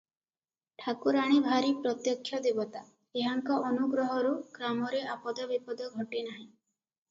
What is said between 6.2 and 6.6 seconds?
ନାହିଁ।